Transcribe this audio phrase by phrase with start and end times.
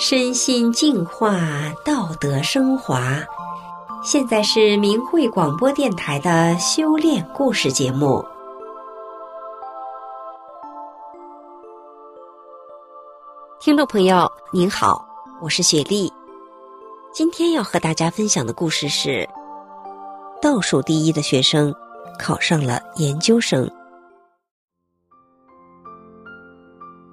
[0.00, 1.40] 身心净化，
[1.84, 3.18] 道德升华。
[4.04, 8.24] 现在是明慧广播电台的修炼故事节目。
[13.58, 15.04] 听众朋友，您好，
[15.42, 16.12] 我是雪莉。
[17.12, 19.28] 今天要和大家分享的故事是：
[20.40, 21.74] 倒数第一的学生
[22.20, 23.68] 考上了研究生。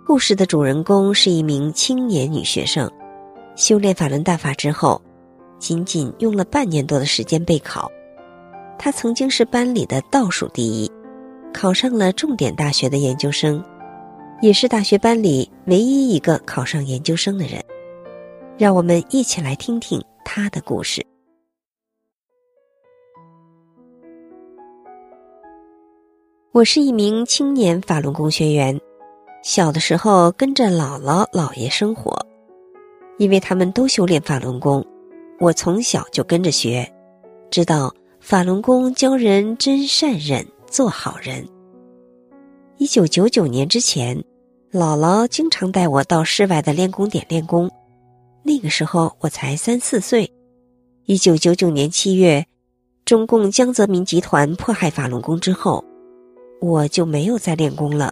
[0.07, 2.87] 故事的主人公是一名青年女学生，
[3.55, 5.01] 修炼法轮大法之后，
[5.57, 7.91] 仅仅用了半年多的时间备考。
[8.77, 10.91] 她曾经是班里的倒数第一，
[11.51, 13.63] 考上了重点大学的研究生，
[14.43, 17.59] 也是大学班里唯一一个考上研究生的人。
[18.59, 21.03] 让我们一起来听听她的故事。
[26.51, 28.79] 我是一名青年法轮功学员。
[29.45, 32.17] 小的时候跟着姥姥姥爷生活，
[33.19, 34.83] 因为他们都修炼法轮功，
[35.39, 36.91] 我从小就跟着学，
[37.51, 41.47] 知道法轮功教人真善忍，做好人。
[42.77, 44.17] 一九九九年之前，
[44.71, 47.69] 姥姥经常带我到室外的练功点练功，
[48.41, 50.27] 那个时候我才三四岁。
[51.05, 52.43] 一九九九年七月，
[53.05, 55.85] 中共江泽民集团迫害法轮功之后，
[56.59, 58.11] 我就没有再练功了。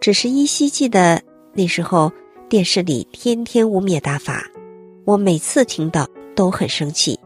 [0.00, 1.20] 只是依稀记得
[1.52, 2.10] 那时候
[2.48, 4.50] 电视里天天污蔑大法，
[5.04, 7.18] 我每次听到都很生气，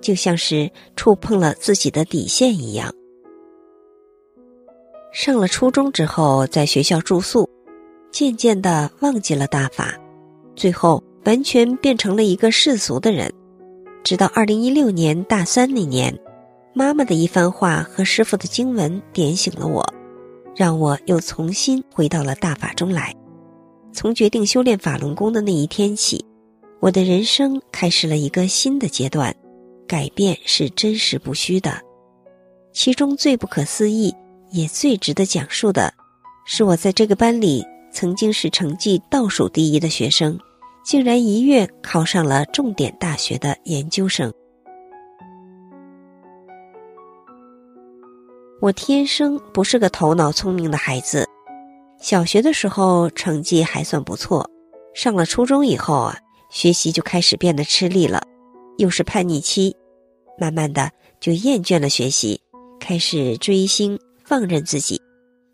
[0.00, 2.92] 就像是触碰了自己的底线一样。
[5.10, 7.48] 上了初中之后，在学校住宿，
[8.10, 9.98] 渐渐的忘记了大法，
[10.54, 13.32] 最后完全变成了一个世俗的人。
[14.04, 16.18] 直到二零一六年大三那年，
[16.74, 19.82] 妈妈的一番话和师傅的经文点醒了我。
[20.54, 23.14] 让我又重新回到了大法中来。
[23.92, 26.24] 从决定修炼法轮功的那一天起，
[26.80, 29.34] 我的人生开始了一个新的阶段。
[29.84, 31.78] 改变是真实不虚的。
[32.72, 34.14] 其中最不可思议，
[34.50, 35.92] 也最值得讲述的，
[36.46, 37.62] 是我在这个班里
[37.92, 40.38] 曾经是成绩倒数第一的学生，
[40.82, 44.32] 竟然一跃考上了重点大学的研究生。
[48.62, 51.28] 我天生不是个头脑聪明的孩子，
[51.98, 54.48] 小学的时候成绩还算不错，
[54.94, 56.16] 上了初中以后啊，
[56.48, 58.22] 学习就开始变得吃力了，
[58.78, 59.74] 又是叛逆期，
[60.38, 62.40] 慢慢的就厌倦了学习，
[62.78, 65.02] 开始追星，放任自己，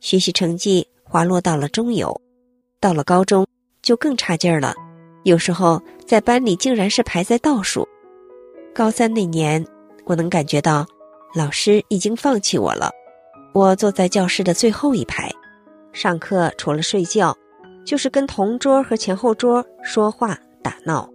[0.01, 2.15] 学习成绩滑落到了中游，
[2.79, 3.47] 到了高中
[3.81, 4.75] 就更差劲儿了，
[5.23, 7.89] 有时候在班里竟然是排在倒数。
[8.75, 9.67] 高三那年，
[10.05, 10.87] 我能感觉到
[11.35, 12.91] 老师已经放弃我了。
[13.53, 15.31] 我坐在教室的最后一排，
[15.93, 17.35] 上课除了睡觉，
[17.85, 21.09] 就是跟同桌和前后桌说话打闹。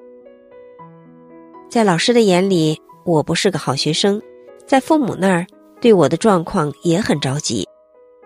[1.69, 4.19] 在老师的眼里，我不是个好学生；
[4.65, 5.45] 在父母那儿，
[5.79, 7.65] 对我的状况也很着急。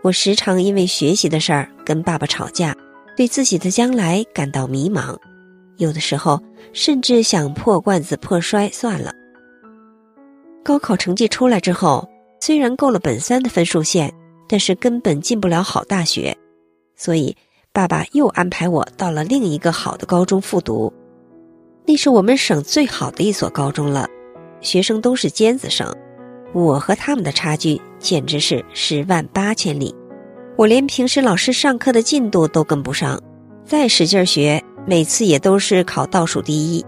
[0.01, 2.75] 我时常因为学习的事儿跟爸爸吵架，
[3.15, 5.15] 对自己的将来感到迷茫，
[5.75, 6.41] 有的时候
[6.71, 9.11] 甚至想破罐子破摔算了。
[10.63, 12.07] 高考成绩出来之后。
[12.47, 14.09] 虽然够了本三的分数线，
[14.47, 16.33] 但是根本进不了好大学，
[16.95, 17.35] 所以
[17.73, 20.93] 爸爸又安排我到了另一个好的高中复读。
[21.85, 24.07] 那是我们省最好的一所高中了，
[24.61, 25.93] 学生都是尖子生，
[26.53, 29.93] 我和他们的差距简直是十万八千里。
[30.55, 33.21] 我连平时老师上课的进度都跟不上，
[33.65, 36.85] 再使劲学，每次也都是考倒数第一，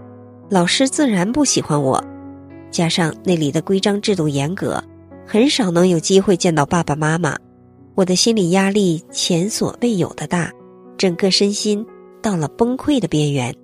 [0.48, 2.02] 老师自然不喜欢我。
[2.70, 4.82] 加上那里的规章制度严格。
[5.32, 7.36] 很少能有机会见到爸爸妈妈，
[7.94, 10.50] 我的心理压力前所未有的大，
[10.98, 11.86] 整个身心
[12.20, 13.54] 到了崩溃的边缘。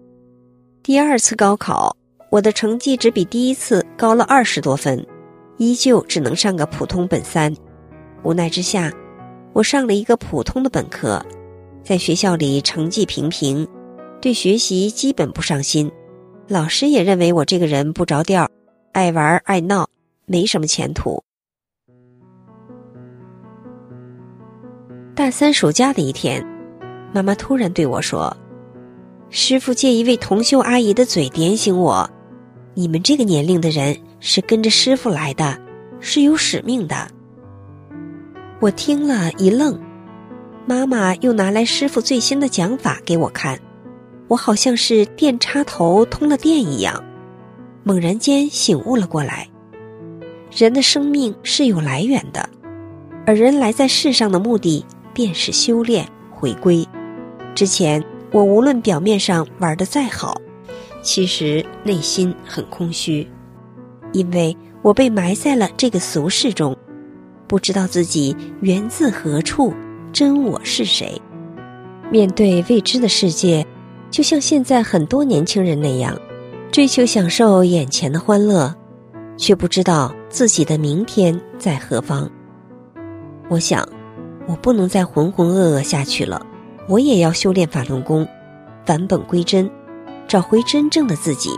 [0.84, 1.96] 第二次高考，
[2.30, 5.04] 我的成绩只比第一次高了二十多分，
[5.56, 7.52] 依旧只能上个普通本三。
[8.22, 8.92] 无奈之下，
[9.52, 11.20] 我上了一个普通的本科，
[11.82, 13.66] 在学校里成绩平平，
[14.20, 15.90] 对学习基本不上心，
[16.46, 18.48] 老师也认为我这个人不着调，
[18.92, 19.88] 爱玩爱闹，
[20.26, 21.25] 没什么前途。
[25.16, 26.46] 大三暑假的一天，
[27.10, 28.36] 妈妈突然对我说
[29.30, 32.06] ：“师傅借一位同修阿姨的嘴点醒我，
[32.74, 35.58] 你们这个年龄的人是跟着师傅来的，
[36.00, 37.08] 是有使命的。”
[38.60, 39.80] 我听了一愣，
[40.66, 43.58] 妈妈又拿来师傅最新的讲法给我看，
[44.28, 47.02] 我好像是电插头通了电一样，
[47.84, 49.48] 猛然间醒悟了过来。
[50.54, 52.46] 人的生命是有来源的，
[53.24, 54.84] 而人来在世上的目的。
[55.16, 56.86] 便是修炼回归。
[57.54, 60.38] 之前我无论表面上玩的再好，
[61.00, 63.26] 其实内心很空虚，
[64.12, 66.76] 因为我被埋在了这个俗世中，
[67.46, 69.72] 不知道自己源自何处，
[70.12, 71.18] 真我是谁。
[72.10, 73.66] 面对未知的世界，
[74.10, 76.14] 就像现在很多年轻人那样，
[76.70, 78.70] 追求享受眼前的欢乐，
[79.38, 82.30] 却不知道自己的明天在何方。
[83.48, 83.88] 我想，
[84.46, 86.44] 我不能再浑浑噩噩下去了，
[86.88, 88.26] 我也要修炼法轮功，
[88.84, 89.70] 返本归真。
[90.28, 91.50] 找回真正的自己。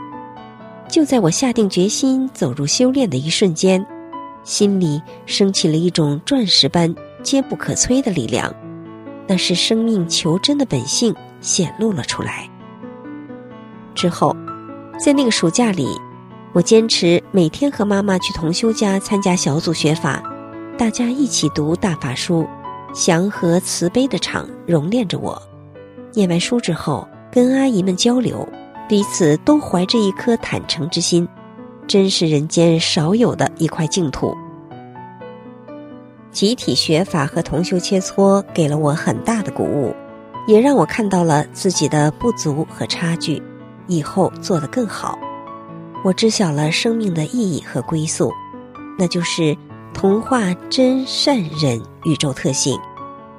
[0.88, 3.84] 就在我下定决心走入修炼的一瞬间，
[4.44, 8.54] 心里升起了一种钻石般坚不可摧的力量，
[9.26, 12.46] 那是生命求真的本性显露了出来。
[13.94, 14.36] 之后，
[14.98, 15.88] 在那个暑假里，
[16.52, 20.22] 我坚持每天和妈妈去同修家参加小组学法，
[20.76, 22.46] 大家一起读大法书，
[22.94, 25.40] 祥和慈悲的场熔炼着我。
[26.12, 28.48] 念完书之后，跟阿姨们交流。
[28.88, 31.28] 彼此都怀着一颗坦诚之心，
[31.86, 34.34] 真是人间少有的一块净土。
[36.30, 39.94] 集体学法和同修切磋给了我很大的鼓舞，
[40.46, 43.42] 也让我看到了自己的不足和差距，
[43.88, 45.18] 以后做得更好。
[46.02, 48.32] 我知晓了生命的意义和归宿，
[48.98, 49.54] 那就是
[49.98, 52.78] 同化真善忍宇宙特性，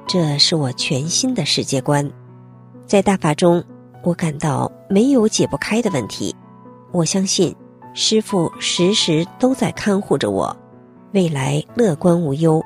[0.06, 2.06] 这是我全新的世界观。
[2.86, 3.64] 在大法中。
[4.02, 6.34] 我感到没有解不开的问题，
[6.90, 7.54] 我相信
[7.92, 10.56] 师傅时时都在看护着我，
[11.12, 12.62] 未来乐观无忧，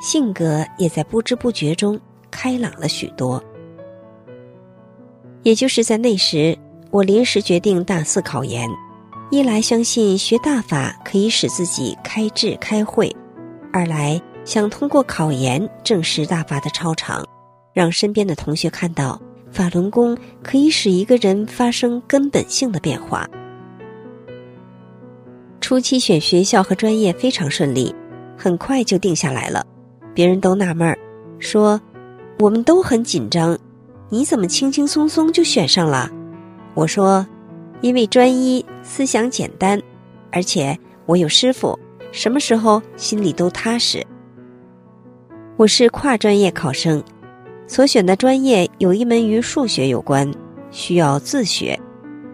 [0.00, 2.00] 性格也在不知不觉中
[2.30, 3.42] 开朗了许多。
[5.42, 6.58] 也就是在那时，
[6.90, 8.66] 我临时决定大肆考研，
[9.30, 13.14] 一来相信学大法可以使自己开智开慧，
[13.72, 17.24] 二来想通过考研证实大法的超常，
[17.72, 19.20] 让身边的同学看到。
[19.52, 23.28] 法轮功可以使一个人发生根本性的变化。
[25.60, 27.92] 初期选学校和专业非常顺利，
[28.36, 29.66] 很快就定下来了。
[30.14, 30.96] 别人都纳闷儿，
[31.40, 31.80] 说
[32.38, 33.58] ：“我们都很紧张，
[34.08, 36.08] 你怎么轻轻松松就选上了？”
[36.74, 37.26] 我说
[37.82, 39.82] ：“因为专一，思想简单，
[40.30, 41.76] 而且我有师傅，
[42.12, 44.06] 什么时候心里都踏实。”
[45.56, 47.02] 我是跨专业考生。
[47.66, 50.28] 所选的专业有一门与数学有关，
[50.72, 51.78] 需要自学。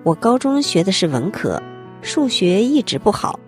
[0.03, 1.63] 我高中学的是文科，
[2.01, 3.39] 数学一直不好，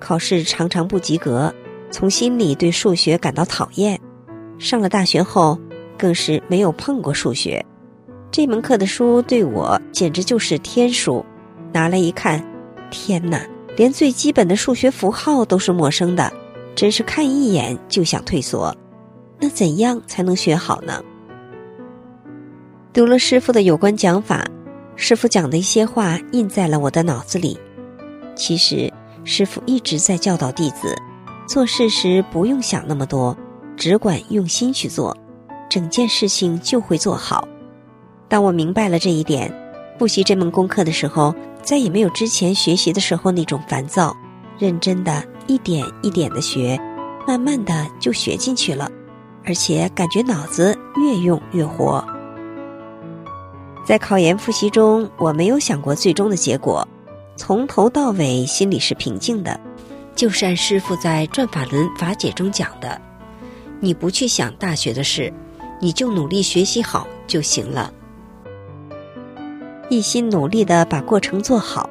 [0.00, 1.54] 考试常常不及格，
[1.90, 4.00] 从心里对数学感到讨厌。
[4.58, 5.58] 上了大学后，
[5.98, 7.62] 更是没有碰过数学，
[8.30, 11.22] 这门课的书对我简直就是天书。
[11.74, 12.42] 拿来一看，
[12.90, 13.44] 天哪，
[13.76, 16.32] 连最基本的数学符号都是陌生的，
[16.74, 18.74] 真是看一眼就想退缩。
[19.40, 21.02] 那怎样才能学好呢？
[22.92, 24.46] 读了师傅的有关讲法，
[24.94, 27.58] 师傅讲的一些话印在了我的脑子里。
[28.36, 28.92] 其实，
[29.24, 30.96] 师傅一直在教导弟子，
[31.48, 33.36] 做事时不用想那么多，
[33.76, 35.16] 只管用心去做，
[35.68, 37.46] 整件事情就会做好。
[38.28, 39.52] 当我明白了这一点，
[39.98, 44.14] 复习这门功课的时候，再也没有之前学习的时候那种烦躁，
[44.58, 46.78] 认真的一点一点的学，
[47.26, 48.90] 慢慢的就学进去了，
[49.46, 52.04] 而且感觉脑子越用越活。
[53.86, 56.86] 在考研复习中，我没有想过最终的结果，
[57.36, 59.58] 从头到尾心里是平静的，
[60.14, 63.00] 就是按师傅在《转法轮法解》中讲的
[63.80, 65.32] ：“你不去想大学的事，
[65.80, 67.90] 你就努力学习好就行了。”
[69.90, 71.88] 一心努力的把过程做好，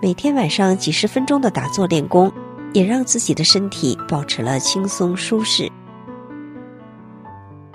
[0.00, 2.32] 每天晚上几十分钟的打坐练功，
[2.72, 5.70] 也让自己的身体保持了轻松舒适。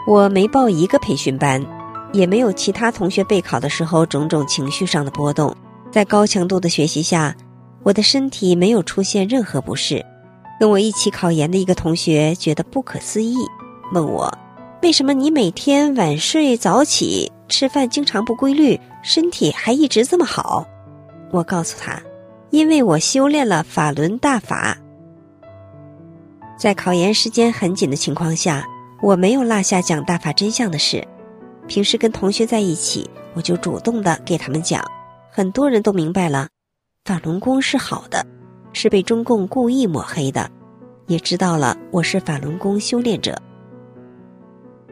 [0.07, 1.65] 我没报一个培训班。
[2.11, 5.55] 也没有其他同学备考的时候种种情绪上的波动，
[5.91, 7.35] 在高强度的学习下，
[7.83, 10.03] 我的身体没有出现任何不适。
[10.59, 13.35] 跟我一起考研的一个同学觉得不可思议，
[13.93, 14.35] 问我
[14.81, 20.65] ：“为什么你每天晚睡早起，吃饭经常不规律，身体还一直这么好？”
[21.31, 22.01] 我告诉他
[22.50, 24.77] ：“因为我修炼了法轮大法。”
[26.57, 28.65] 在考研时间很紧的情况下，
[29.01, 31.05] 我没有落下讲大法真相的事。
[31.67, 34.81] 平时跟同学在一起，我就主动的给他们讲，
[35.29, 36.48] 很多人都明白了，
[37.03, 38.25] 法轮功是好的，
[38.71, 40.50] 是被中共故意抹黑的，
[41.07, 43.38] 也知道了我是法轮功修炼者。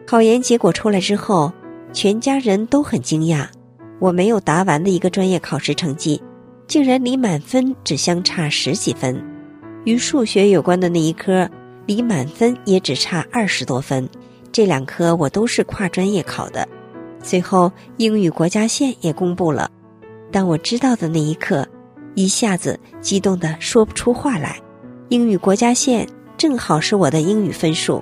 [0.08, 1.52] 考研结果出来之后，
[1.92, 3.46] 全家人都很惊讶，
[4.00, 6.24] 我没有答完的一个专业考试成绩，
[6.66, 9.22] 竟然离满分只相差十几分，
[9.84, 11.50] 与数学有关的那一科，
[11.86, 14.08] 离满分也只差二十多分。
[14.50, 16.66] 这两科我都是跨专业考的，
[17.22, 19.70] 最后英语国家线也公布了，
[20.32, 21.68] 当我知道的那一刻，
[22.16, 24.58] 一下子激动的说不出话来。
[25.10, 28.02] 英语国家线正好是我的英语分数。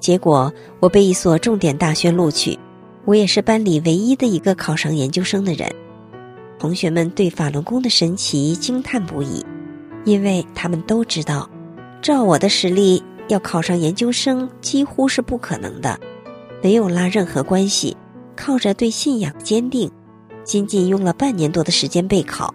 [0.00, 2.58] 结果我被一所重点大学录取，
[3.04, 5.68] 我也是班里唯一的一个考上研究生的人。
[6.58, 9.44] 同学们对法轮功的神奇惊叹不已，
[10.04, 11.48] 因为他们都知道，
[12.02, 15.98] 照我的实力要考上研究生几乎是不可能的，
[16.62, 17.96] 没有拉任何关系，
[18.34, 19.90] 靠着对信仰坚定，
[20.44, 22.52] 仅仅用了半年多的时间备考，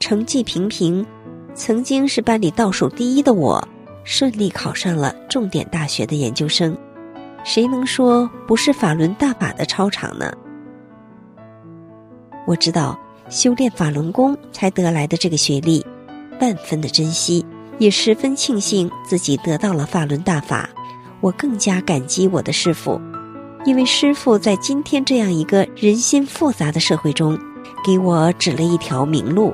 [0.00, 1.06] 成绩平平，
[1.54, 3.68] 曾经是班里倒数第一的我，
[4.06, 6.78] 顺利考上了重点大学的研究生，
[7.42, 10.32] 谁能说不是法轮大法的超常呢？
[12.46, 12.98] 我知道。
[13.28, 15.84] 修炼法轮功才得来的这个学历，
[16.40, 17.44] 万分的珍惜，
[17.78, 20.70] 也十分庆幸自己得到了法轮大法。
[21.20, 23.00] 我更加感激我的师傅，
[23.64, 27.36] 因为师傅在今天这样一个人心复杂的社会中，
[27.84, 29.52] 给我指了一条明路。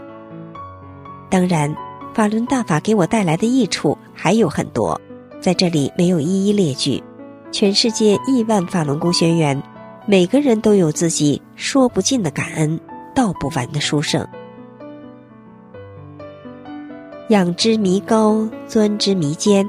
[1.30, 1.74] 当然，
[2.12, 5.00] 法轮大法给我带来的益处还有很多，
[5.40, 7.02] 在这里没有一一列举。
[7.50, 9.60] 全世界亿万法轮功学员，
[10.06, 12.78] 每个人都有自己说不尽的感恩。
[13.16, 14.24] 道不完的书圣，
[17.30, 19.68] 仰之弥高，钻之弥坚。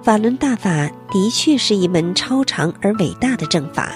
[0.00, 3.90] 法轮大法的确是一门超长而伟大的正法。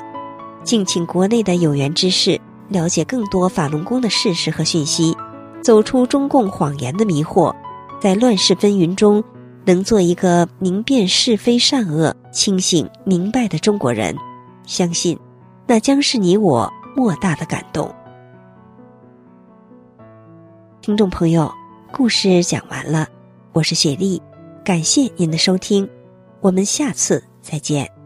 [0.64, 5.16] 敬请国内的有缘之士了解更多法轮功的事实和讯息，
[5.62, 7.54] 走出中共谎言的迷惑，
[8.00, 9.22] 在乱世纷纭中
[9.64, 14.16] 能做一个明辨是非善恶、清醒明白的中国人。
[14.66, 15.18] 相信，
[15.66, 17.92] 那将是你我莫大的感动。
[20.80, 21.52] 听众朋友，
[21.92, 23.06] 故事讲完了，
[23.52, 24.20] 我是雪莉，
[24.64, 25.88] 感谢您的收听，
[26.40, 28.01] 我们下次再见。